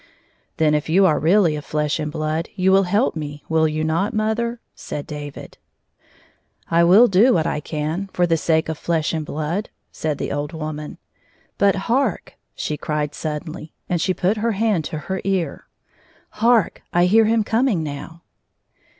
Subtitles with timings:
[0.57, 3.83] "Then, if you are really of flesh and blood, you will help me, will you
[3.83, 5.59] not, mother 1" said David."
[6.71, 10.31] I will do what I can, for the sake of flesh and blood," said the
[10.31, 10.97] old woman."
[11.59, 15.67] But hark!" she cried, suddenly, and she put her hand to her ear—
[16.31, 16.81] "Hark!
[16.91, 18.23] I hear him coming now!"